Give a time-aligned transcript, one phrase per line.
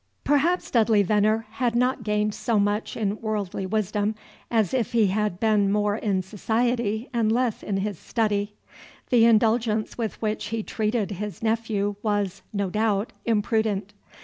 [0.23, 4.15] Perhaps Dudley Veneer had not gained so much in worldly wisdom
[4.49, 8.55] as if he had been more in society and less in his study.
[9.11, 13.93] The indulgence with which he treated his nephew was, no doubt, imprudent.